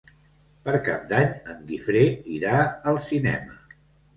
Per 0.69 0.73
Cap 0.87 1.03
d'Any 1.11 1.29
en 1.53 1.61
Guifré 1.69 2.03
irà 2.39 2.57
al 2.93 2.99
cinema. 3.13 3.63